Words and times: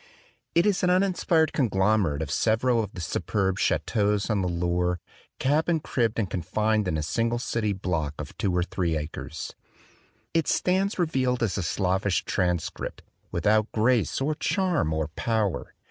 It 0.55 0.65
is 0.65 0.81
an 0.81 0.89
uninspired 0.89 1.53
conglomerate 1.53 2.23
of 2.23 2.31
several 2.31 2.83
of 2.83 2.91
the 2.93 3.01
superb 3.01 3.59
chateaux 3.59 4.17
on 4.31 4.41
the 4.41 4.47
Loire, 4.47 4.99
cabined, 5.37 5.83
cribbed 5.83 6.17
and 6.17 6.27
confined 6.27 6.87
in 6.87 6.97
a 6.97 7.03
single 7.03 7.37
city 7.37 7.71
block 7.71 8.15
of 8.17 8.35
two 8.39 8.49
or 8.49 8.63
43 8.63 8.63
THE 8.89 8.93
DWELLING 8.93 9.03
OF 9.03 9.03
A 9.03 9.05
DAY 9.05 9.09
DREAM 9.11 9.11
three 9.11 9.21
acres. 9.21 9.55
It 10.33 10.47
stands 10.47 10.97
revealed 10.97 11.43
as 11.43 11.59
a 11.59 11.61
slavish 11.61 12.25
transcript, 12.25 13.03
without 13.31 13.71
grace 13.73 14.19
or 14.19 14.33
charm 14.33 14.91
or 14.91 15.09
power. 15.09 15.75